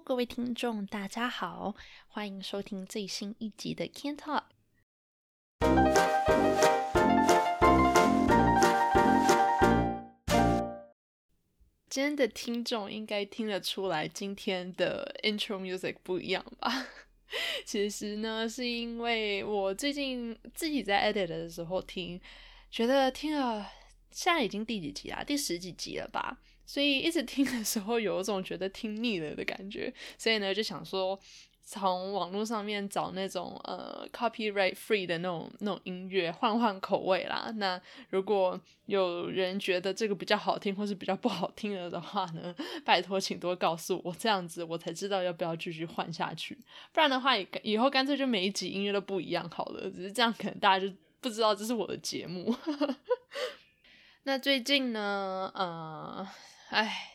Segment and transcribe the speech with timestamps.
[0.00, 1.74] 各位听众，大家好，
[2.06, 4.44] 欢迎收听最新一集的 Can Talk。
[11.90, 16.86] 今天的听众应该听得出来，今天的 Intro Music 不一样吧？
[17.66, 22.20] 其实呢，是因为我最近自己在 Edit 的时候听，
[22.70, 23.66] 觉得听了
[24.10, 25.24] 现在已经第几集啊？
[25.24, 26.38] 第十几集了吧？
[26.68, 31.18] 所以一直听的时候，有一种觉得听腻了的感觉，所以呢，就想说
[31.62, 37.50] 从网络上面找那种呃 copyright free 的那种那种音乐，换换口味啦。
[37.56, 42.54] 那如果有人觉得这个比较好听，或是比较不好听了的话呢，
[42.84, 46.54] 拜托请多告诉我，这样子我才知道要不要继续换下去。
[46.92, 49.90] 不然的话，以以后干脆就每一集音乐都不一样好了。
[49.90, 52.54] 只是这样，可能大家就不知道这是我的节目。
[54.24, 56.28] 那最近呢，呃。
[56.70, 57.12] 唉，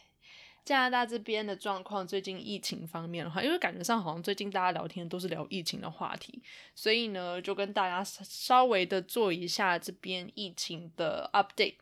[0.66, 6.42] 加拿大这边的状况，最近疫情方面的话，因为感觉上好像最近大家聊天都是聊疫情的话题，
[6.74, 11.76] 所以呢，就跟大家稍微的做一下这边疫情的 update。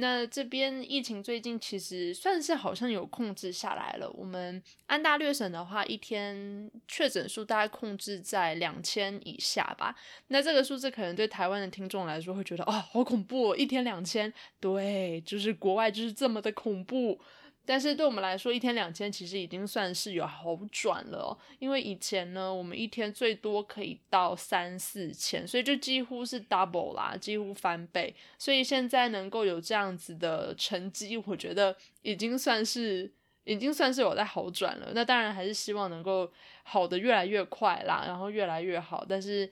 [0.00, 4.08] 那这边疫情最近其实算是好像有控制下来了。
[4.12, 9.96] 我们安大略省的话，一天确诊数大概控制在两千以下吧。
[10.28, 14.32] 那这个数字可能对台湾的听众来说会觉得啊，好恐怖，一天两千。
[14.60, 17.20] 对，就是国外就是这么的恐怖。
[17.68, 21.36] 但是对我们来说，一天两千其实已经算是有好转了。
[21.58, 28.14] 因为以前呢，我们一天最多可以到三四千，所以就几乎是 double 啦，几乎翻倍。
[28.38, 33.12] 所以现在能够有这样子的成绩，我觉得已经算是
[33.44, 34.92] 已经算是有在好转了。
[34.94, 39.04] 那当然还是希望能够好的越来越快啦，然后越来越好。
[39.06, 39.50] 但是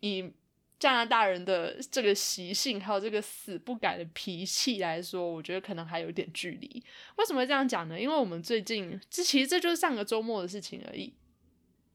[0.00, 0.32] 以
[0.78, 6.82] 加拿大人的这个习性，还有这个死不改的脾气来说，我觉得可能还有点距离。
[7.16, 8.00] 为什么这样讲呢？
[8.00, 11.12] 因为我们最近，这其实这就是上个周末的事情而已。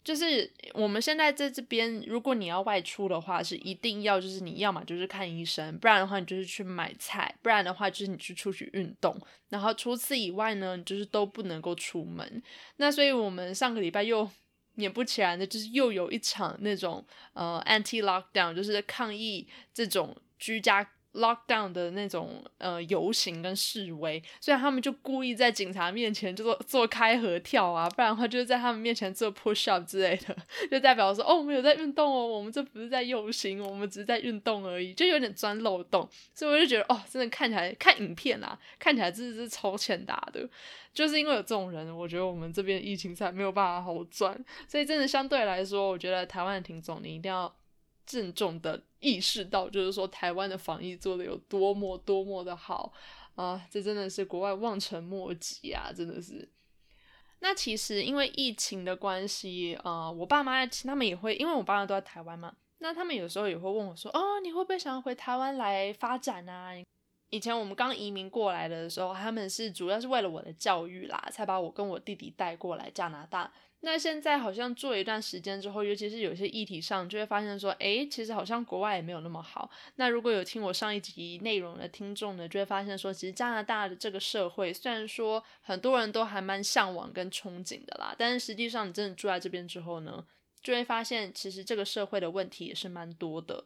[0.04, 9.18] 就是我们现在在这边，如果你要外出的话，是一定要就是你要么就是看医生，不然的话你就是去买菜，不然的话就是你去出去运动。
[9.48, 12.44] 然后除此以外呢，你就是都不能够出门。
[12.76, 14.30] 那所以我们上个礼拜又。
[14.76, 20.88] 也不起来的，就是又有一场那种呃 anti lockdown，就是抗议这种居家。
[21.14, 30.36] Lockdown 的那种呃游行跟示威，所以他们就故意在警察面前就做做开合跳啊，不然的话就是在他们面前做 push up 之类的，
[30.72, 40.50] 就代表说哦我们有在运动哦，我们这不是在游行，我们只是在运动而已，就有点钻漏洞，所以我就觉得哦真的看起来看影片啊，看起来真的是超欠打的，
[40.94, 44.36] 就是因为有这种人，我觉得我们这边疫情才没有办法好转，
[44.68, 47.54] 所以真的相对来说，我觉得台湾的听众你一定要。
[48.06, 52.94] 郑重的意识到，就是说台湾的防疫做的有多么多么的好
[53.36, 53.66] 啊！
[53.70, 56.50] 这真的是国外望尘莫及啊，真的是。
[57.40, 66.72] 那其实因为疫情的关系，呃，我爸妈他们也会，因为我爸妈都在台湾嘛，那他们有时候也会问我说：“哦，你会不会想要回台湾来发展啊？”
[67.32, 73.52] 以前我们刚移民过来的时候，他们是主要是为了我的教育啦，才把我跟我弟弟带过来加拿大。
[73.86, 79.70] 那现在好像做一段时间之后，尤其是有些议题上，就会发现说，诶，其实好像国外也没有那么好。
[79.96, 90.26] 那如果有听我上一集内容的听众呢，就会发现说，其实加拿大的这个社会，虽然说很多人都还蛮向往跟憧憬的啦，但是实际上你真的住在这边之后呢，
[90.62, 93.66] 就会发现其实这个社会的问题也是蛮多的。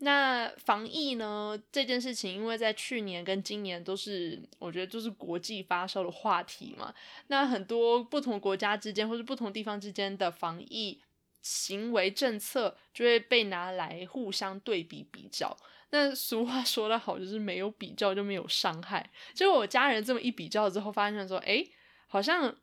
[0.00, 6.94] 那防疫呢这件事情，因为在去年跟今年都是，我觉得就是国际发烧的话题嘛。
[7.26, 11.02] 那很多不同国家之间或者不同地方之间的防疫
[11.42, 15.56] 行为政策，就会被拿来互相对比比较。
[15.90, 19.10] 那俗话说得好，就是没有比较就没有伤害。
[19.34, 21.64] 结果我家人这么一比较之后，发现说，哎，
[22.06, 22.56] 好像。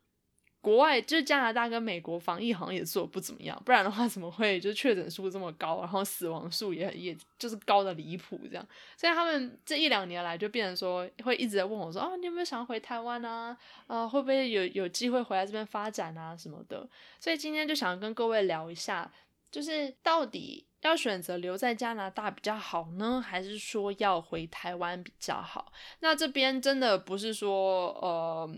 [0.66, 8.66] 国外就是加拿大跟美国防疫好像也做的不怎么样，不然的话怎么会就是确诊数这么高，然后死亡数也也就是高的离谱这样。
[8.96, 13.56] 所以他们这一两年来就变成说会一直在问我说，哦，你有没有想要回台湾啊？
[13.86, 16.84] 啊，会不会有有机会回来这边发展啊什么的？
[17.20, 19.08] 所以今天就想跟各位聊一下，
[19.52, 25.72] 就是到底要选择留在加拿大比较好呢，还是说要回台湾比较好？
[26.00, 28.50] 那这边真的不是说呃。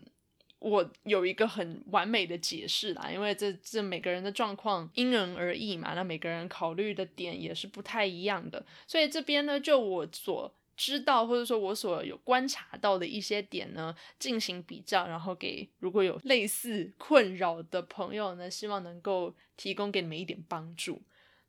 [0.61, 21.03] 我有一个很完美的解释啦，因为这这每个人的状况因人而异嘛，那每个人考虑的点也是不太一样的，所以这边呢，就我所知道或者说我所有观察到的一些点呢，进行比较，然后给如果有类似困扰的朋友呢，希望能够提供给你们一点帮助。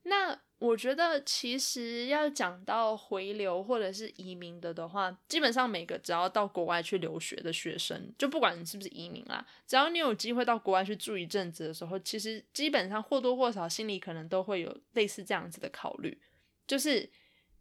[0.03, 16.19] 那我觉得其实要讲到回流或者是移民的的话，基本上每个只要到国外去留学的学生，就不管你是不是移民啦，只要你有机会到国外去住一阵子的时候，其实基本上或多或少心里可能都会有类似这样子的考虑，
[16.67, 17.09] 就是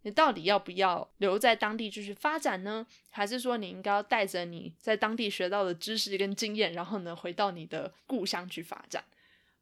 [0.03, 2.87] 你到底要不要留在当地继续发展呢？
[3.11, 9.05] 还是说你应该要带着你在当地学到的知识跟经验，然后呢回到你的故乡去发展？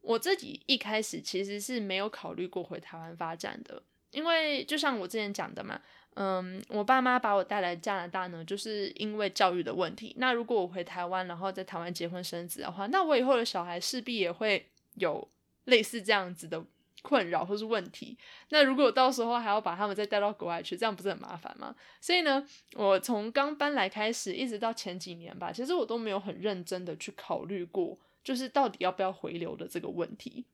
[0.07, 3.83] 我自己一开始其实是没有考虑过回台湾发展的，
[4.13, 5.81] 因为就像我之前讲的嘛，
[6.15, 10.15] 嗯，我爸妈把我带来加拿大呢，就是因为教育的问题。
[10.19, 14.65] 那如果我回台湾，然后在台湾结婚生子的话，那我以后的小孩势必也会
[14.95, 15.27] 有
[15.65, 16.65] 类似这样子的
[17.03, 18.17] 困扰或是问题。
[18.51, 21.75] 那如果到时候还要把他们再带到国外去，这样不是很麻烦吗？
[22.01, 27.99] 所以呢，我从刚搬来开始，一直到前几年吧，其实我都没有很认真的去考虑过。
[28.27, 30.45] 就是到底要不要回流的这个问题，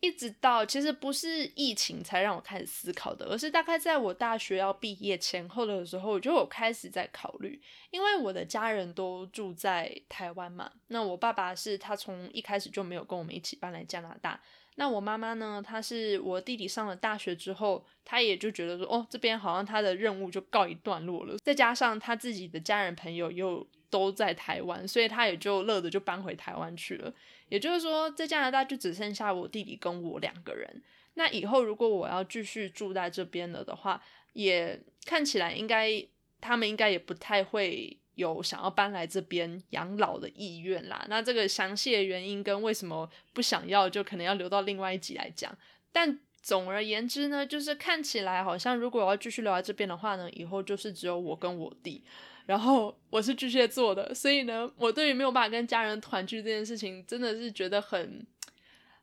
[0.00, 7.60] 一直到其实不是疫情才让我开始思考的，而是大概在我大学要毕业前后的时候，我就有开始在考虑，
[7.90, 14.42] 因为我的家人都住在台湾嘛，那我爸爸是他从一开始就没有跟我们一起搬来加拿大。
[14.76, 15.62] 那我妈妈呢？
[15.64, 21.36] 她是我弟弟上了大学之后，她也就觉得说，哦，这边好像她的任务就告一段落了。
[21.44, 27.12] 再加上她自己的家人朋友又都在台湾，所以她也就乐的就搬回台湾去了。
[27.48, 30.82] 也就是说，在加拿大就只剩下我弟弟跟我两个人。
[31.14, 34.02] 那以后如果我要继续住在这边了的话，
[34.32, 36.02] 也看起来应该
[36.40, 37.98] 他们应该也不太会。
[38.14, 45.56] 有想要搬来这边养老的意愿啦，那这个详细的原因跟为什么不想要，就可能要留到另外一集来讲。
[45.92, 52.02] 但总而言之呢，就是看起来好像如果我要继续留在这边的话呢，以后就是只有我跟我弟，
[52.46, 58.26] 然后我是巨蟹座的，所以呢，我对于没有办法跟家人团聚这件事情，真的是觉得很。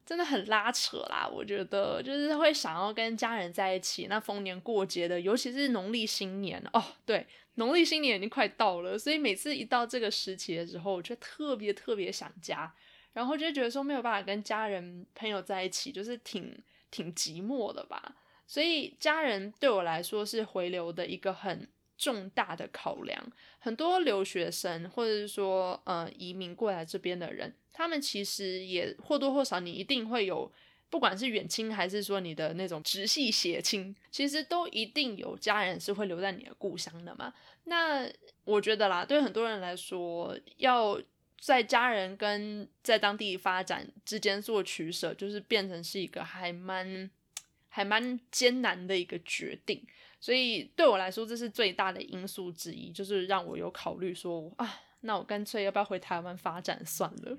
[0.09, 7.27] 真的很拉扯啦，我觉得就是会想要跟家人在一起，那逢年过节的，尤其是农历新年哦，对，
[7.57, 12.73] 农历新年已经快到了，所以每次一到这个时期的时候，我就特别特别想家，
[13.13, 16.57] 然后就觉得说没有办法跟家人朋友在一起，就是挺
[16.89, 18.15] 挺寂寞的吧，
[18.47, 27.53] 所以家人对我来说是回流的一个很重大的考量，很多留学生或者是说呃移民过来这边的人。
[27.73, 30.51] 他们其实也或多或少，你一定会有，
[30.89, 37.33] 不管是远亲还是说你的那种直系血亲，其实都一定有家人是会留在你的故乡的嘛。
[37.65, 38.09] 那
[38.43, 40.99] 我觉得啦，对很多人来说，要
[41.39, 47.09] 在家人跟在当地发展之间做取舍，就是变成是一个还蛮
[47.69, 49.85] 还蛮艰难的一个决定。
[50.19, 54.81] 所以对我来说，这是最大的因素之一，就是让我有考虑说啊。
[55.01, 57.37] 那我干脆要不要回台湾发展算了？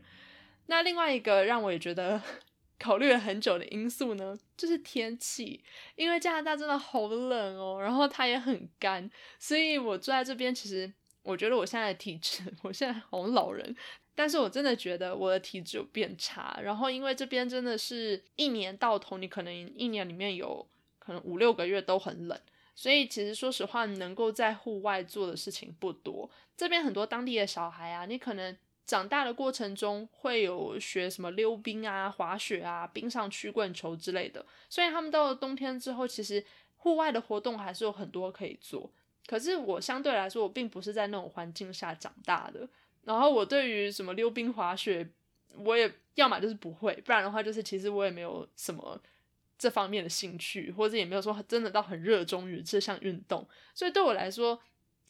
[0.65, 2.19] 那另外一个让我也觉得
[2.81, 5.63] 考虑了很久的因素呢，就是天气，
[5.95, 10.91] 因为加拿大真的好冷哦，然后它也很干，所以我住在这边，其实
[11.23, 13.77] 我觉得我现在的体质， 我现在好老人，
[14.15, 16.59] 但是我真的觉得我的体质有变差。
[16.63, 20.67] 然后因为这边真的是一年到头，你可能一年里面有
[20.99, 22.41] 可能五六个月都很冷。
[22.81, 26.31] 所以其实说实话，能够在户外做的事情不多。
[26.57, 28.57] 这边很多当地的小孩啊，你可能
[28.87, 34.47] 长大的过程中会有学什么溜冰啊、滑雪啊、冰上曲棍球之类的。
[34.71, 36.43] 所以他们到了冬天之后，其实
[36.79, 38.91] 户外的活动还是有很多可以做。
[39.27, 42.67] 可是我相对来说，我并不是在那种环境下长大的。
[43.05, 45.07] 然后我对于什么溜冰、滑雪，
[45.55, 48.99] 我也要么就是不会，不然的话就是其实我也没有什么。
[49.61, 54.59] 这方面的兴趣，或者也没有说真的到很热衷于这项运动，所以对我来说，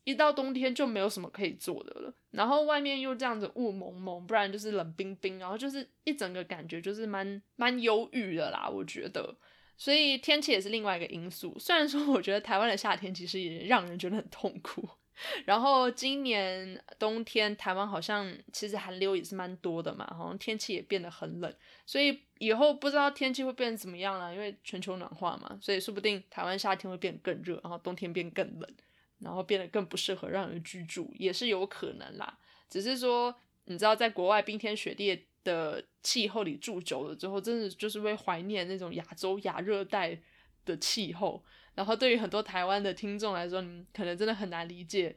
[0.03, 2.13] 一到冬天就没有什么可以做的了。
[2.33, 9.37] 然后外面又这样子雾蒙蒙，不然就是冷冰冰，然后就是一整个感觉就是蛮蛮忧郁的啦，我觉得。
[9.77, 11.57] 所以天气也是另外一个因素。
[11.59, 14.87] 虽然说我觉得台湾的夏天其实也让人觉得很痛苦。
[15.45, 28.75] 然后今年冬天台湾好像其实寒流也是蛮多的嘛，好像天气也变得很冷，所以以后不知道天气会变得怎么样了，因为全球暖化嘛，所以说不定台湾夏天会变得更热，然后冬天变更冷，
[29.19, 32.39] 然后变得更不适合让人居住，也是有可能啦。
[32.69, 33.35] 只是说
[33.65, 40.19] 你知道，在国外冰天雪地的气候里住久了之后，真的就是会怀念那种亚洲亚热带
[40.65, 41.45] 的气候。
[41.75, 45.17] 然后对于很多台湾的听众来说，你可能真的很难理解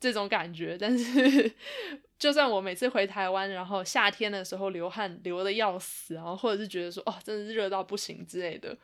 [0.00, 0.76] 这种感觉。
[0.78, 1.52] 但是，
[2.18, 8.76] 就算我每次回台湾，然后夏天的时候流汗流的要死，然后或者是觉得说哦，真的是热到不行之类的，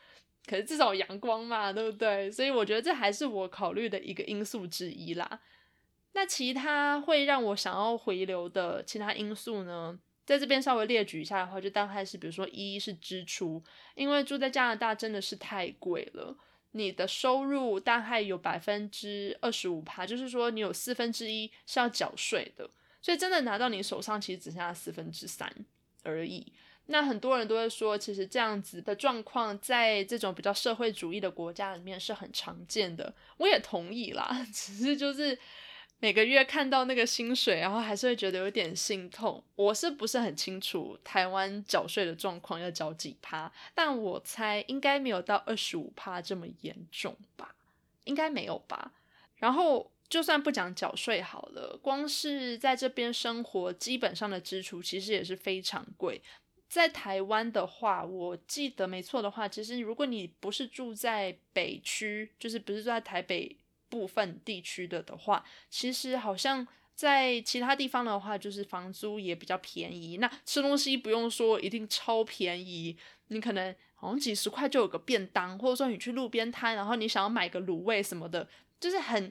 [0.47, 2.30] 可是至少阳光嘛，对不对？
[2.30, 5.40] 所以我觉得这还是我考虑的一个因素之一啦。
[6.12, 9.99] 那其他会让我想要回流的其他因素呢？
[10.25, 13.62] 在这边稍微列举一下的话，就大概是比如说一是支出，
[13.94, 16.35] 因为住在加拿大真的是太贵了，
[16.76, 22.69] 你的收入大概有百分之二十五趴，就是说你有四分之一是要缴税的，
[23.00, 25.52] 所以真的拿到你手上其实只剩下四分之三
[26.02, 26.52] 而已。
[26.87, 33.14] 那很多人都会说，其实这样子的状况在这种比较社会主义的国家里面是很常见的。
[33.38, 35.38] 我也同意啦， 只是就是
[36.04, 39.42] 每个月看到那个薪水，然后还是会觉得有点心痛。
[39.56, 43.50] 我是不是很清楚台湾缴税的状况要缴几趴？
[43.75, 47.54] 但我猜应该没有到二十五趴这么严重吧？
[48.04, 48.92] 应该没有吧？
[49.37, 56.20] 然后就算不讲缴税好了，光是在这边生活，基本上的支出其实也是非常贵。
[56.68, 63.56] 在台湾的话，我记得没错的话，其实如果你不是住在北区，就是不是住在台北
[63.94, 70.16] 部分地区的的话，其实好像在其他地方的话，就是房租也比较便宜。
[70.16, 72.96] 那吃东西不用说，一定超便宜。
[73.28, 78.48] 你可能好像几十块就有个便当，或者说你去路边摊，然后你想要买个卤味什么的，
[78.80, 79.30] 就是很。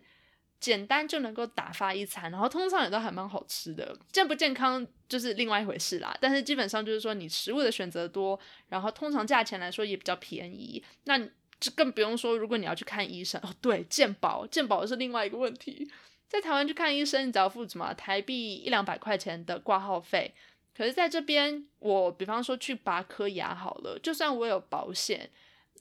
[0.63, 3.93] 简单就能够打发一餐，然后通常也都还蛮好吃的。
[4.13, 6.17] 健不健康就是另外一回事啦。
[6.22, 8.39] 但是基本上就是说，你食物的选择多，
[8.70, 10.82] 然后通常价钱来说也比较便宜。
[11.03, 11.20] 那
[11.63, 15.89] 就更不用说，如果你要去看医生哦，对，健保，健保是另外一个问题。
[16.27, 20.34] 在台湾去看医生，你只要付什么台币一两百块钱的挂号费。
[20.75, 25.29] 可是在这边，我比方说去拔颗牙好了，就算我有保险。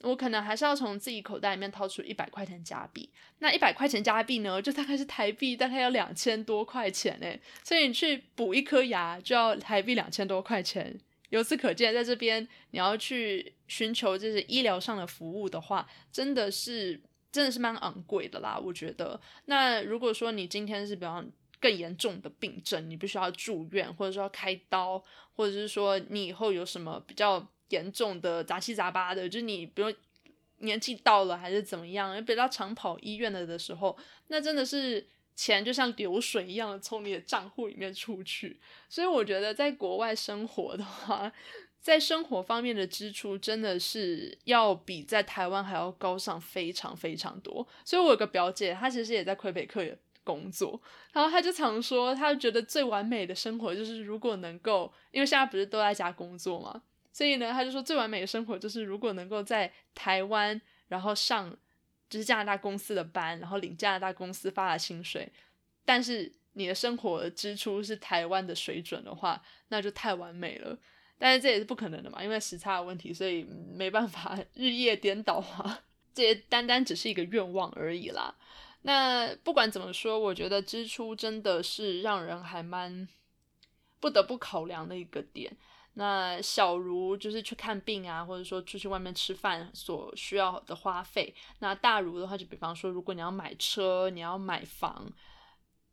[0.01, 3.09] 我可能还是要从自己口袋里面掏出一百块钱加币，
[3.39, 10.99] 那一百块钱加币呢，就大概是台币大概要两千多块钱诶，所以你去补一颗牙就要台币两千多块钱。
[11.33, 18.57] 由此可见，在这边你要去寻求这些医疗上的服务的话，真的是真的是蛮昂贵的啦。
[18.57, 21.27] 我觉得，那如果说你今天是比方
[21.59, 25.03] 更严重的病症，你必须要住院，或者说要开刀，
[25.35, 27.45] 或者是说你以后有什么比较。
[27.69, 29.91] 严重的杂七杂八的，就是你比如
[30.59, 33.97] 年纪到了还是怎么样，比较常跑医院了的时候，
[34.27, 38.59] 那真的是钱就像流水一样的从你的账户里面出去。
[38.89, 41.31] 所以我觉得在国外生活的话，
[41.79, 47.67] 在生活方面的支出真的是要比在台湾还要高上非常非常多。
[47.83, 49.85] 所以我有个表姐，她其实也在魁北克
[50.23, 56.81] 工作，然后她就常说，她觉得最完美的生活就是如果能够，因为现在不是都在家工作嘛？
[57.11, 61.53] 所以呢，她就说最完美的生活就是如果能够在台湾，然后上
[62.09, 65.31] 就是加拿大公司的班，然后领加拿大公司发的薪水，
[65.83, 70.77] 但是你的生活支出是台湾的水准的话，那就太完美了。
[71.17, 75.83] 但是这也是不可能的嘛，因为时差的问题，所以没办法日夜颠倒啊。
[76.13, 78.35] 这也单单只是一个愿望而已啦。
[78.81, 83.07] 那不管怎么说，我觉得支出真的是让人还蛮
[83.99, 85.55] 不得不考量的一个点。
[85.95, 91.31] 那小如就是去看病啊，或者说出去外面吃饭所需要的花费。
[91.59, 95.07] 那大如的话，就比方说，如果你要买车，你要买房，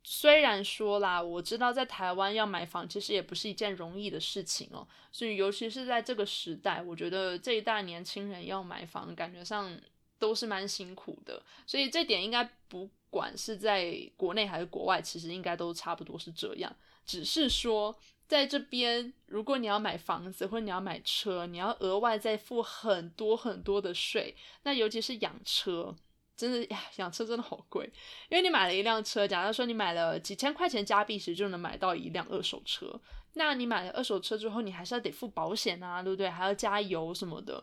[0.03, 4.87] 虽然说啦，我知道在台湾要买房其实也不是一件容易的事情哦。
[5.11, 9.71] 所以尤其是在这个时代，我觉得这一代年轻人要买房，感觉上
[10.17, 11.39] 都是蛮辛苦的。
[11.67, 17.95] 所以这点应该不管是在国内还是国外，其实应该都差不多是这样，只是说。
[18.31, 24.33] 在这边，如果你要买房子或者你要买车，你要额外再付很多很多的税。
[24.63, 25.93] 那尤其是养车，
[26.37, 27.91] 真的呀，养车真的好贵。
[28.29, 32.97] 因为你买了一辆车，假如说你买了几千块钱加币时就能买到一辆二手车，
[33.33, 36.29] 那你买了二手车之后，你还是要得付保险啊，对不对？
[36.29, 37.61] 还要加油什么的。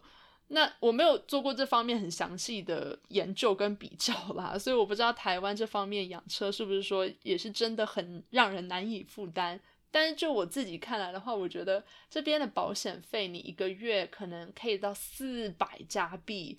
[0.48, 9.58] 那我没有做过这方面很详细的研究跟比较啦，所以我不知道台湾这方面养车是不是说也是真的很让人难以负担。
[9.90, 16.58] 但是就我自己看来的话，我觉得这边的保险费你一个月可能可以到四百加币，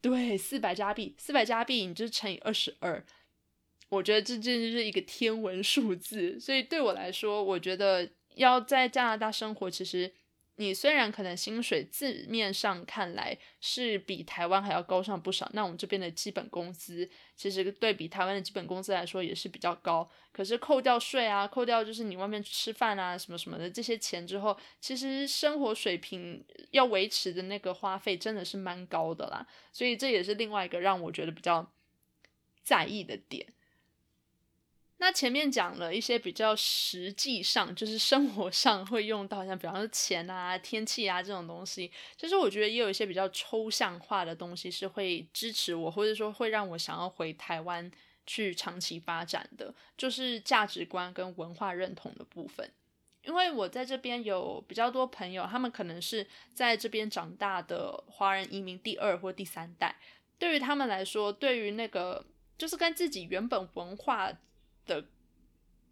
[0.00, 3.04] 对，四百加币，四百加币你就乘以二十二，
[3.88, 6.38] 我觉得这这就是一个天文数字。
[6.38, 10.12] 所以对我来说，我觉得要在加拿大生活，其实。
[10.60, 20.10] 你虽然可能薪水字面上看来是比台湾还要高上不少，那我们这边的基本工资其实对比台湾的基本工资来说也是比较高。
[20.32, 29.46] 可是扣掉税啊，扣掉就是你外面吃饭啊什么什么的这些钱之后，其实生活水平要维持的那个花费真的是蛮高的啦。
[29.72, 31.72] 所以这也是另外一个让我觉得比较
[32.64, 33.46] 在意的点。
[35.00, 41.90] 那前面讲了一些比较实际上，就是生活上会用到，像比方说钱啊、天气啊这种东西。
[42.16, 47.88] 其实我觉得也有一些比较抽象化的东西是会支持我，或者说会让我想要回台湾
[48.26, 52.68] 去长期发展的，就是价值观跟文化认同的部分。
[53.22, 59.96] 因为我在这边有比较多朋友，他们可能是在这边长大的华人移民第二或第三代，
[60.38, 62.24] 对于他们来说，对于那个
[62.56, 64.32] 就是跟自己原本文化
[64.88, 65.04] 的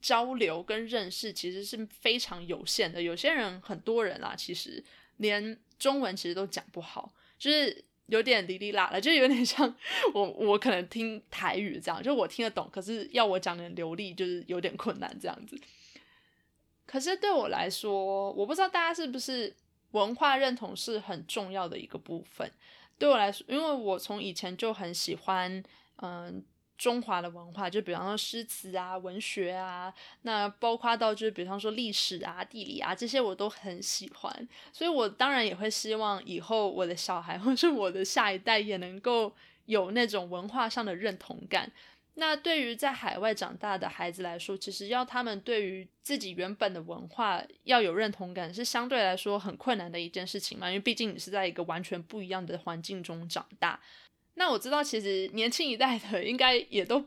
[0.00, 3.00] 交流跟认识，其实是非常有限的。
[3.00, 4.83] 有些人，很多人啦，其实
[5.19, 9.73] 连中文其实都讲不好，就是有点哩哩啦啦，就有点像
[10.15, 15.57] 我我可能听台语这样，就我听得懂，可是要我讲的流利，就是有点困难这样子。
[16.87, 19.55] 可是对我来说，我不知道大家是不是
[19.91, 22.50] 文化认同是很重要的一个部分。
[22.99, 25.62] 对我来说，因为我从以前就很喜欢，
[25.97, 26.43] 嗯，
[26.78, 29.92] 中华的文化，就比方说诗词啊、文学啊，
[30.23, 34.49] 那包括到就是比方说历史啊、地理啊这些，我都很喜欢。
[34.73, 41.71] 所以我当然也会希望以后我的小孩 或是我的下一代也能够有那种文化上的认同感。
[42.18, 50.66] 那对于在海外长大的孩子来说，其实要他们对于自己原本的文化要有认同感，是相对来说很困难的一件事情嘛。
[50.68, 53.78] 因为毕竟你是在一个完全不一样的环境中长大。
[54.37, 57.05] 那我知道，其实年轻一代的应该也都。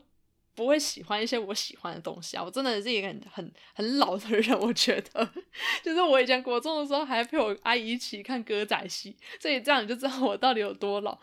[0.52, 2.42] 不会喜欢一些我喜欢的东西啊！
[2.44, 5.32] 我真的是一个很很很老的人，我觉得，
[5.82, 11.18] 就是我以前国中的时候还陪我阿姨一起看歌仔戏，所以这样你就知道我到底有多老。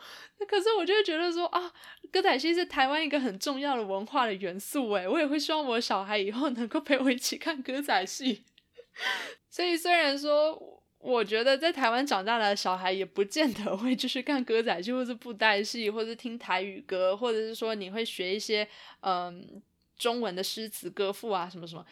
[0.47, 1.71] 可是我就会觉得说啊，
[2.11, 8.45] 歌仔戏是台湾一个很重要的文化的元素，诶，我也会希望我小孩以后能够陪我一起看歌仔戏。
[9.51, 10.76] 所以虽然说。
[10.99, 18.67] 我觉得在台湾长大的小孩也不见得会就是看歌仔戏，或是布袋戏，或是听台语歌，或者是说你会学一些
[19.01, 19.61] 嗯
[19.95, 21.85] 中文的诗词歌赋啊什么什么，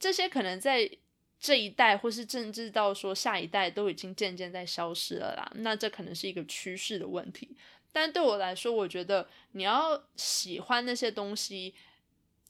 [0.00, 0.90] 这些可能在
[1.38, 5.50] 这一代或是甚至到说下一代都已经渐渐在消失了啦。
[5.56, 7.56] 那这可能是一个趋势的问题。
[7.92, 11.74] 但对我来说，我觉得你要喜欢那些东西。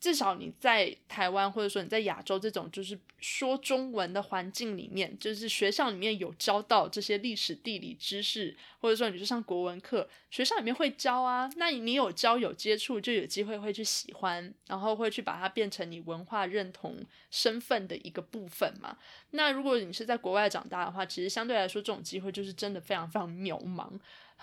[0.04, 11.50] 至少你在台湾，或者说你在亚洲这种就是说中文的环境里面，就是学校里面有教到这些历史地理知识，或者说你去上国文课，学校里面会教啊。
[11.56, 18.99] 那你有教有接触，就有机会会去喜欢，然后会去把它变成你文化认同身份的一个部分嘛。
[19.30, 23.88] 那如果你是在国外长大的话，其实相对来说这种机会就是真的非常非常渺茫。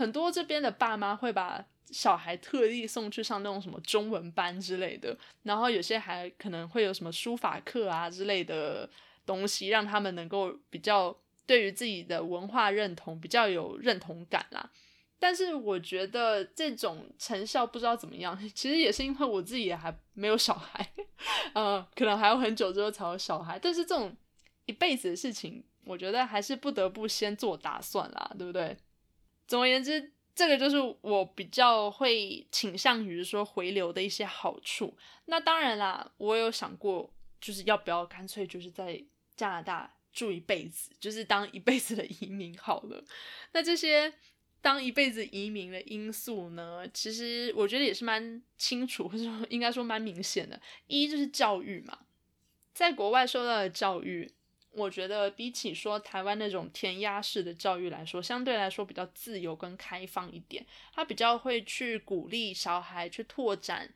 [0.01, 1.63] 很多这边的爸妈会把。
[1.93, 8.89] 小孩特地送去上那种什么中文班之类的，然后有些还可能会有什么书法课啊之类的
[9.25, 11.13] 东西，让他们能够比较
[11.45, 14.71] 对于自己的文化认同比较有认同感啦。
[15.19, 20.93] 但是我觉得这种成效不知道怎么样， 其实也是因为我自己也还没有小孩，
[21.51, 23.59] 呃，可能还要很久之后才有小孩。
[23.59, 24.15] 但是这种
[24.65, 28.77] 一辈子的事情，我觉得还是不得不先做打算啦，对不对？
[29.51, 30.11] 总而言之。
[30.33, 34.97] 这个就是我比较会倾向于说回流的一些好处。
[35.25, 39.03] 那当然啦，我有想过，就是要不要干脆就是在
[39.35, 43.03] 加拿大住一辈子，就是当一辈子的移民好了。
[43.51, 44.11] 那这些
[44.61, 50.59] 当一辈子移民的因素呢，其实我觉得也是蛮清楚，或者说应该说蛮明显的。
[50.87, 51.99] 一就是教育嘛，
[52.73, 54.31] 在国外受到的教育。
[54.73, 60.65] 我觉得比起说台湾那种填鸭式的教育来说，相对来说比较自由跟开放一点。
[60.93, 63.93] 他比较会去鼓励小孩去拓展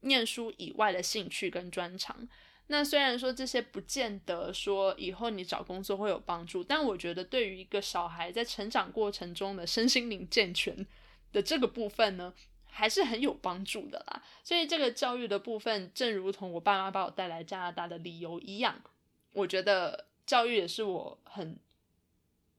[0.00, 2.28] 念书以外的兴趣跟专长。
[2.66, 10.86] 那虽然说这些不见得说以后你找工作会有帮助，但我觉得对于一个小孩在成长过程中的身心灵健全
[11.32, 12.34] 的这个部分呢，
[12.66, 14.22] 还是很有帮助的啦。
[14.44, 18.82] 所以这个教育的部分，正如同我爸妈把我带来加拿大的理由一样，
[19.32, 20.04] 我觉得。
[20.28, 21.58] 教育也是我很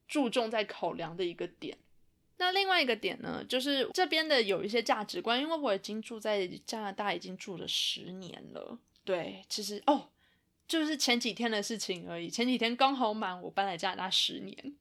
[0.07, 1.77] 注重在考量的一个点。
[2.37, 8.79] 那另外一个点呢，就是这边的有一些价值观，因为我已经住在加拿大已经住了十年了。
[9.03, 10.09] 对，其实哦，
[10.67, 12.27] 就是前几天的事情而已。
[12.27, 14.75] 前几天刚好满我搬来加拿大十年，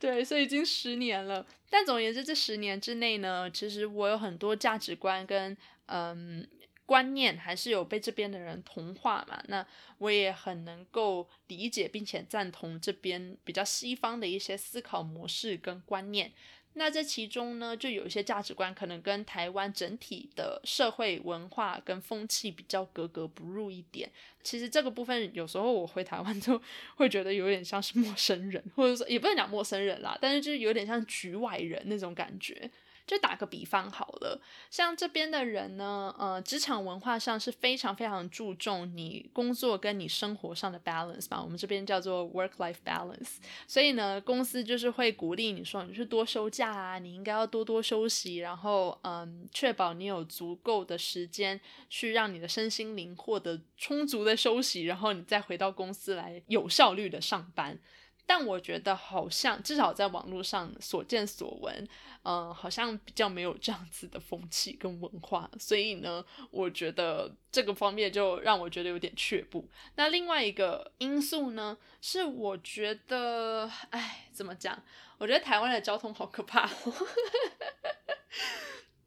[0.00, 1.46] 对，所以已经十年了。
[1.70, 6.48] 但总而言之，这十年之内呢，其实我有很多价值观跟嗯。
[6.86, 9.42] 观念还是有被这边的人同化嘛？
[9.48, 9.66] 那
[9.98, 16.32] 我也很能够理解并且赞同这边比较西方的一些思考模式跟观念。
[16.76, 24.10] 那这其中呢，就有一些价值观可能跟台湾整体的社会文化跟风气比较格格不入一点。
[24.42, 26.60] 其实这个部分有时候我回台湾就
[26.96, 32.68] 会觉得有点像是陌生人，或者说也不能讲陌生人啦，但是就是有点像局外人那种感觉。
[33.06, 34.40] 就打个比方好了，
[34.70, 43.36] 像这边的人呢，呃，职场文化上是非常非常注重你工作跟你生活上的 balance 嘛，我们这边叫做 work life balance。
[43.66, 57.78] 所以呢，公司就是会鼓励你说，你去多休假啊，你应该要多多休息，然后嗯，确保你有足够的时间去让你的身心灵获得充足的休息，然后你再回到公司来有效率的上班。
[58.26, 61.88] 但我觉得好像至少在网络上所见所闻，
[62.22, 69.68] 嗯，好像比较没有这样子的风气跟文化，所以呢，我觉得这个方面就让我觉得有点却步。
[69.96, 74.82] 那另外一个因素呢，是我觉得，哎，怎么讲？
[75.18, 76.68] 我觉得台湾的交通好可怕。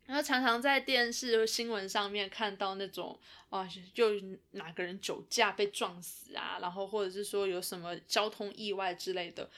[0.07, 4.11] 然后常常在电视新闻上面看到那种啊，就
[4.51, 9.49] 哪个人酒驾被撞死啊，然后或者是说有什么交通意外之类的，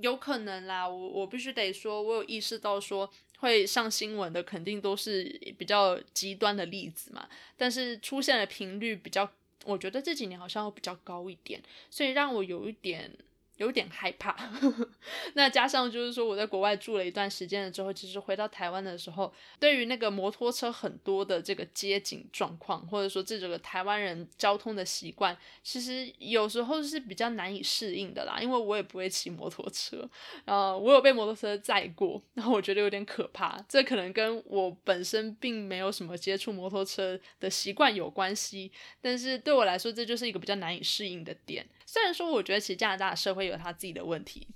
[0.00, 0.88] 有可能啦。
[0.88, 5.24] 我我必须得说，我有意识到说会上新闻的肯定都是
[5.58, 9.28] 比较极端的例子嘛，但是出现的频率比较，
[9.64, 13.10] 我觉得这几年好像比较高一点，所以让我有一点。
[13.58, 14.34] 有点害怕，
[15.34, 28.38] 那加上就是说我在国外住了一段时间了之后，其实回到台湾的时候，对于那个摩托车很多的这个街景状况，或者说这个台湾人交通的习惯，其实有时候是比较难以适应的啦。
[28.40, 30.08] 因为我也不会骑摩托车，
[30.44, 33.60] 呃，我有被摩托车载过，然后我觉得有点可怕。
[33.68, 41.66] 这可能跟我本身并没有什么接触摩托车的习惯有关系，但是对我来说，这就是一个比较难以适应的点。
[41.90, 44.46] 虽然说，我觉得其实加拿大社会有他自己的问题，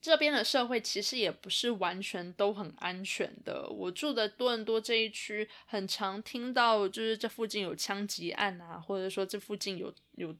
[0.00, 3.68] 这边的社会其实也不是完全都很安全的。
[3.70, 10.34] 我住的多伦多这一区，很常听到就是这附近有枪击案啊，或者说这附近有有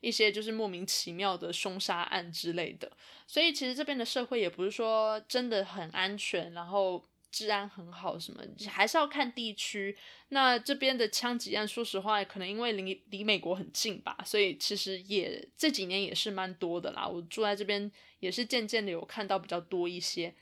[0.00, 2.90] 一些就是莫名其妙的凶杀案之类的。
[3.26, 7.04] 所以其实这边的社会也不是说真的很安全，然后。
[7.30, 9.96] 治安很好，什么还是要看地区。
[10.30, 17.06] 那这边的枪击案，说实话，可能因为离离美国很近吧，所以其实也这几年也是蛮多的啦。
[17.06, 20.34] 我住在这边也是渐渐的有看到比较多一些。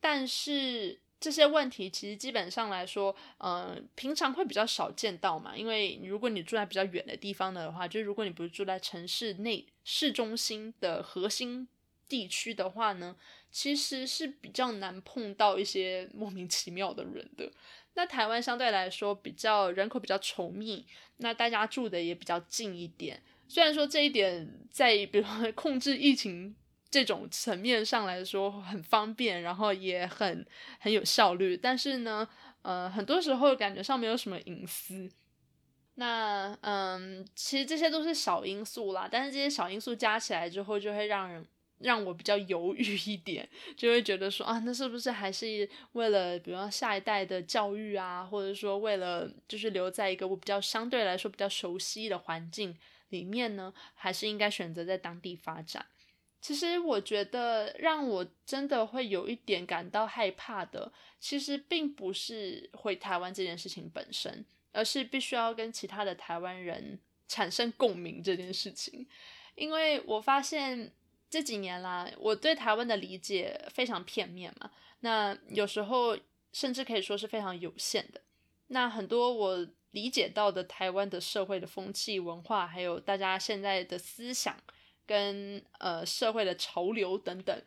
[0.00, 5.56] 但是这些问题其实基本上来说，嗯，平常会比较少见到嘛。
[5.56, 11.68] 因为如果你住在比较远的地方的话，就如果你不是住在城市内市中心的核心。
[12.08, 13.16] 地区的话呢，
[13.56, 17.50] 其实是比较难碰到一些莫名其妙的人的。
[17.94, 20.84] 那台湾相对来说比较人口比较稠密，
[21.16, 23.22] 那大家住的也比较近一点。
[23.48, 26.54] 虽然说这一点在比如说控制疫情
[26.90, 30.46] 这种层面上来说很方便，然后也很
[30.78, 32.28] 很有效率，但是呢，
[32.60, 35.10] 呃，很多时候感觉上没有什么隐私。
[35.94, 41.42] 那嗯，其实这些都是小因素啦，但是这些小因素加起来之后，就会让人。
[41.80, 52.74] 让我比较犹豫一点，就会觉得说啊，那是不是还是为了，比如说下一代的教育啊，或者说为了就是留在一个我比较相对来说比较熟悉的环境
[53.10, 55.84] 里面呢，还是应该选择在当地发展？
[56.40, 69.06] 其实我觉得让我真的会有一点感到害怕的，其实并不是回台湾这件事情本身，而是必须要跟其他的台湾人产生共鸣这件事情，
[69.54, 70.90] 因为我发现。
[71.28, 76.16] 这几年啦，我对台湾的理解非常片面嘛，那有时候
[76.52, 78.20] 甚至可以说是非常有限的。
[78.68, 84.56] 那很多我理解到的台湾的社会的风气文化，还有大家现在的思想
[85.04, 87.62] 跟呃社会的潮流等等，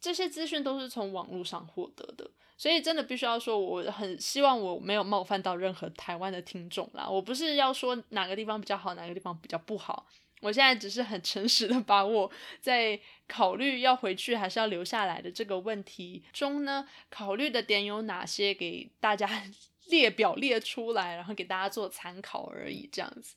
[0.00, 2.30] 这些资讯都是从网络上获得的。
[2.56, 7.08] 所以真的必须要说，我很希望我没有冒犯到任何台湾的听众啦。
[7.08, 10.06] 我不是要说哪个地方比较好，哪个地方比较不好。
[10.40, 19.28] 我现在只是很诚实的把我在考虑要回去还是要留下来的这个问题中呢，考虑的点有哪些，给大家
[19.90, 23.34] 列表列出来，然后给大家做参考而已，这样子。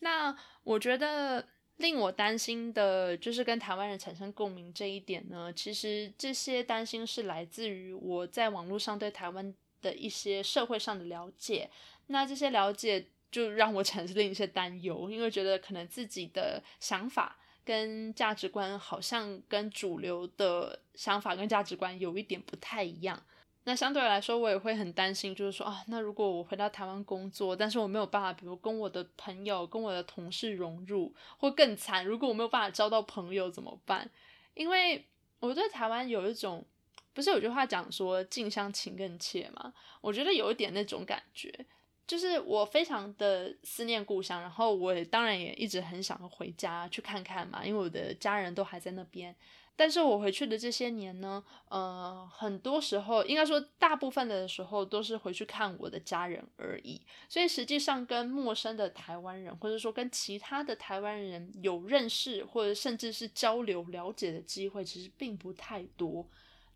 [0.00, 11.70] 那我觉得令我担心的就是跟台湾人产生共鸣这一点呢，其实这些担心是来自于我在网络上对台湾的一些社会上的了解，
[12.06, 13.08] 那这些了解。
[13.34, 23.20] 就让我产生了一些担忧，因为觉得可能自己的想法跟价值观好像跟主流的想法跟价值观有一点不太一样。
[23.64, 34.08] 那相对来说，我也会很担心，就是说啊，那如果我回到台湾工作，但是我没有办法，比如跟我的朋友、跟我的同事融入，或更惨，如果我没有办法交到朋友怎么办？
[34.54, 35.04] 因为
[35.40, 36.64] 我对台湾有一种，
[37.12, 39.74] 不是有句话讲说“近乡情更怯”吗？
[40.00, 41.66] 我觉得有一点那种感觉。
[42.06, 49.34] 就是我非常的思念故乡，然后我也当然也一直很想回家去看看嘛，因为我的家人都还在那边。
[49.76, 66.24] 但是我回去的这些年呢，呃，很多时候应该说大部分的时候都是回去看我的家人而已，所以实际上跟陌生的台湾人，或者说跟其他的台湾人有认识或者甚至是交流了解的机会，其实并不太多。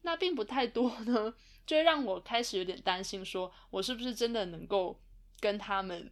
[0.03, 1.33] 那并不太多呢，
[1.64, 4.99] 就让我开始有点担心，说我是不是真的能够
[5.40, 6.11] 跟他们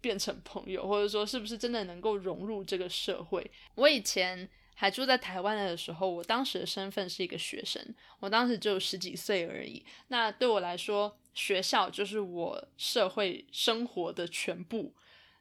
[0.00, 3.50] 变成朋友，或者说是不是真的能够融入这个社会？
[3.74, 4.48] 我以前。
[4.72, 9.84] 还住在台湾的时候，我当时的身份是一个学生，我当时只有十几岁而已。
[10.08, 14.94] 那对我来说，学校就是我社会生活的全部。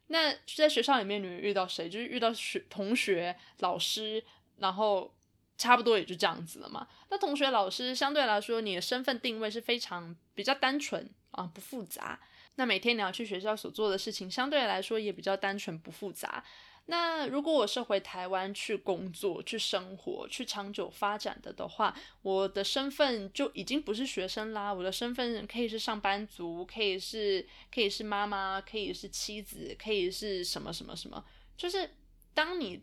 [0.08, 1.88] 那在学校里面，你们遇到谁？
[1.90, 4.22] 就是遇到学同学、老师，
[4.58, 5.16] 然后
[5.58, 6.86] 差不多也就这样子了嘛。
[7.10, 12.20] 那同学、老师相对来说，你的身份定位是非常比较单纯啊，不复杂。
[12.60, 16.44] 那每天你要去学校所做的事情，相对来说也比较单纯不复杂。
[16.88, 24.74] 那如果我是回台湾去工作、去生活、去长久发展的的话，我的身份就已经不是学生啦。
[24.74, 31.24] 我的身份可以是上班族，可以是可以是妈妈，可以是妻子，可以是什么什么什么。
[31.56, 31.90] 就是
[32.34, 32.82] 当你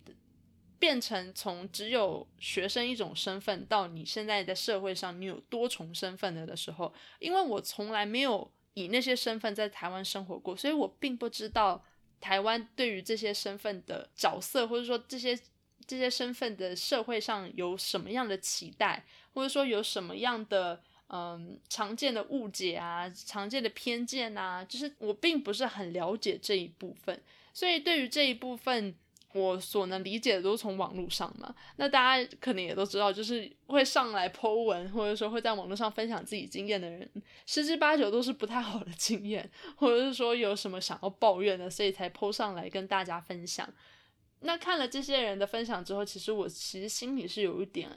[0.79, 11.83] 变成从只有学生一种身份，到你现在在社会上你有多重身份了的时候，因为我从来没有以那些身份在台湾生活过，所以我并不知道。
[12.19, 15.39] 台湾对于这些身份的角色，或者说这些
[15.87, 28.95] 这些身份的社会上有什么样的期待，或者说有什么样的嗯常见的误解啊、常见的偏见啊，就是我并不是很了解这一部分，所以对于这一部分。
[29.37, 37.11] 我所能理解的都是从网络上嘛，那大家可能也都知道，就是会上来 Po 文，或者说会在网络上分享自己经验的人，
[37.45, 43.69] 十之八九都是不太好的经验，或者是说有什么想要抱怨的，所以才 Po 上来跟大家分享。
[44.41, 47.91] 那看了这些人的分享之后，其实我其实心里是有一点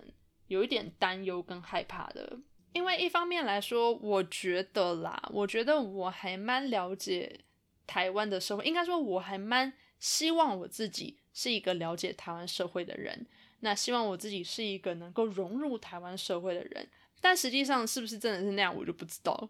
[0.48, 2.40] 有一点担忧跟害怕的，
[2.74, 7.42] 因为一方面来说，我觉得啦，我觉得我还蛮了解
[7.86, 11.18] 台湾的社会，应该说我还蛮希望我自己。
[11.40, 13.26] 是一个了解台湾社会的人，
[13.62, 16.86] 那希望我自己是一个能够融入台湾社会的人，
[17.22, 19.50] 但实际上是不是真的是那样，我就不知道。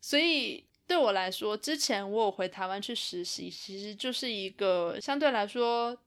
[0.00, 5.98] 所以对我来说，之前我有回台湾去实习，其实就是一个相对来说，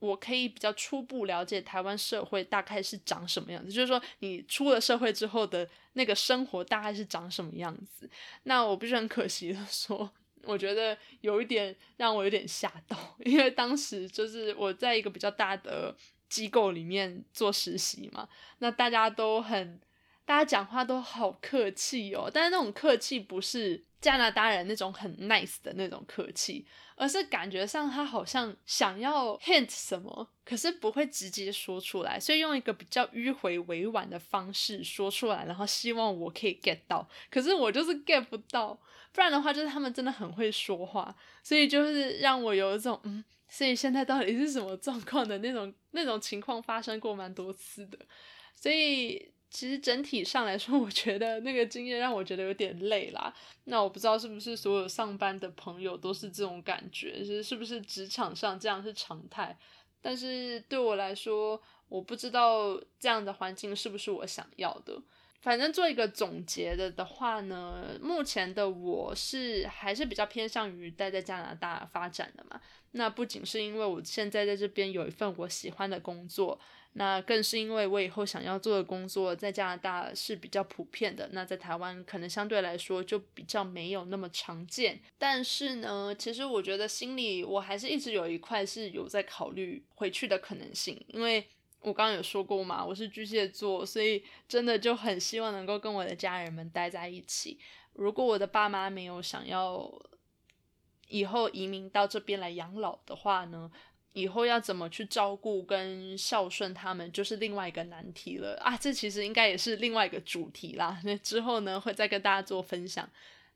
[0.00, 8.10] 我可以比较初步了解台湾社会大概是长什么样子，就是说你出了社会之后的那个生活大概是长什么样子。
[8.42, 10.12] 那我不是很可惜的说。
[10.44, 15.96] 我觉得有一点让我有点吓到，因为当时就是我在一个比较大的
[16.28, 19.80] 机构里面做实习嘛，那大家都很，
[20.28, 38.78] 大家讲话都好客气哦，但是那种客气不是加拿大人那种很 nice 的那种客气，而是感觉上他好像想要 hint 什么，可是不会直接说出来，所以用一个比较迂回委婉的方式说出来，然后希望我可以 get 到，可是我就是 get 不到。
[39.14, 47.98] 不然的话，就是他们真的很会说话，所以就是让我有一种嗯，所以现在到底是什么状况的那种那种情况发生过蛮多次的，
[48.54, 53.32] 所以其实整体上来说， 我觉得那个经验让我觉得有点累啦。
[53.64, 59.56] 那我不知道是不是所有上班的朋友都是这种感觉，是是不是职场上这样是常态？
[60.00, 65.00] 但是对我来说，我不知道这样的环境是不是我想要的。
[65.40, 72.60] 反正做一个总结的的话呢，目前的我是还是比较偏向于待在加拿大发展的嘛。
[72.92, 76.58] 那不仅是因为我现在在这边有一份我喜欢的工作，
[76.94, 81.28] 那更是因为我以后想要做的工作在加拿大是比较普遍的。
[81.32, 85.00] 那在台湾可能相对来说就比较没有那么常见。
[85.18, 91.46] 但是呢，其实我觉得心里我还是一直有一块是有在考虑回去的可能性，因为。
[91.80, 97.56] 我刚刚有说过嘛，我是巨蟹座，所以真的就很希望能够跟我的家人们待在一起。
[97.92, 99.88] 如果我的爸妈没有想要
[101.08, 103.70] 以后移民到这边来养老的话呢，
[104.12, 108.76] 以后要怎么去照顾跟孝顺他们，就是另外一个难题了啊！
[108.76, 111.00] 这其实应该也是另外一个主题啦。
[111.04, 113.08] 那之后呢，会再跟大家做分享。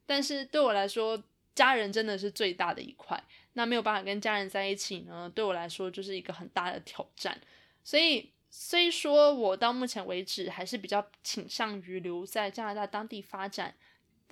[0.06, 1.22] 但是对我来说，
[1.54, 3.22] 家人真的是最大的一块。
[3.54, 7.38] 那没有办法跟家人在一起呢，对我来说就是一个很大的挑战。
[7.84, 13.74] 所以，虽说我到目前为止还是比较倾向于留在加拿大当地发展，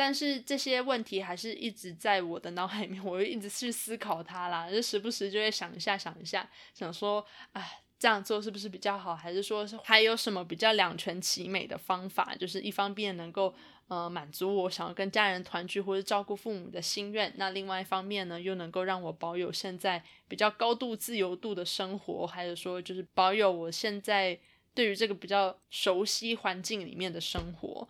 [0.02, 12.34] 但是这些问题还是一直在我的脑海里面，我就一直去思考它啦，就时不时就会想一下，想一下，想说，哎，这样做是不是比较好，还是说是还有什么比较两全其美的方法？
[12.34, 13.54] 就是一方面能够
[13.88, 24.40] 呃满足我想要跟家人团聚或者照顾父母的心愿，那另外一方面呢，又能够让我保有现在比较高度自由度的生活，还是说就是保有我现在
[24.72, 27.86] 对于这个比较熟悉环境里面的生活？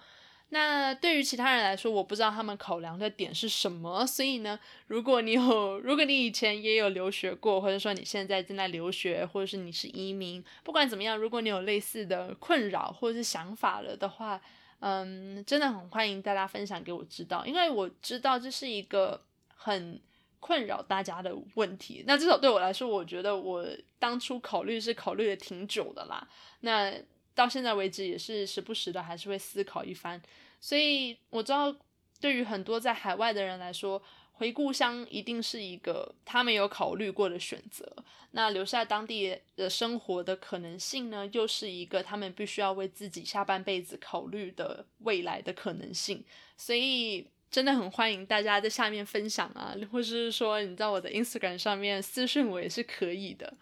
[0.52, 4.58] 那对于其他人来说，我不知道他们考量的点是什么，所以呢，
[4.88, 14.40] 如果你有，如果你以前也有留学过，或者说你现在正在留学，或者是你是移民，不管怎么样，如果你有类似的困扰或者是想法了的话，
[14.80, 19.22] 嗯，真的很欢迎大家分享给我知道，因为我知道这是一个
[19.54, 20.00] 很
[20.40, 22.02] 困扰大家的问题。
[22.08, 23.64] 那至少对我来说，我觉得我
[24.00, 26.26] 当初考虑是考虑的挺久的啦。
[26.60, 26.92] 那
[27.40, 30.20] 到现在为止，也是时不时的还是会思考一番。
[30.60, 31.74] 所以我知道，
[32.20, 37.90] 对于很多在海外的人来说，回故乡一定是一个他们有考虑过的选择。
[38.32, 46.22] 那留下当地的生活的可能性呢，又是一个他们必须要为自己下半辈子考虑的未来的可能性。
[46.56, 53.52] 所以真的很欢迎大家在下面分享啊，或是说你在我的 Instagram 上面私信我也是可以的。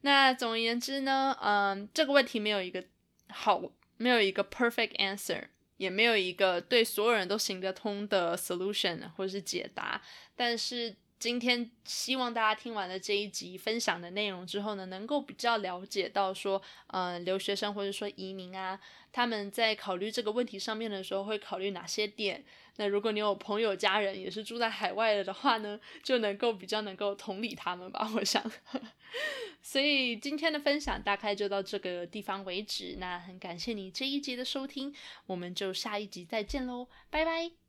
[0.00, 2.84] 那总而言之呢，嗯，这个问题没有一个
[3.30, 3.62] 好，
[3.96, 5.44] 没有一个 perfect answer。
[5.78, 10.02] 也没有一个对所有人都行得通的 solution 或者是解答，
[10.34, 18.78] 但是今天希望大家听完了这一集分享的内容之后呢，能够比较了解到说，呃，留学生或者说移民啊，
[19.10, 22.44] 他们在考虑这个问题上面的时候会考虑哪些点。
[22.76, 28.48] 那如果你有朋友、家人也是住在海外了的话呢，就能够比较能够同理他们吧，我想。
[29.60, 32.96] 所以今天的分享大概就到这个地方为止。
[33.00, 34.94] 那很感谢你这一集的收听，
[35.26, 37.67] 我们就下一集再见喽，拜拜。